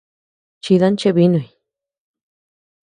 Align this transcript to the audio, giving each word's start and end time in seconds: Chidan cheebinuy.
Chidan 0.63 0.95
cheebinuy. 0.99 1.47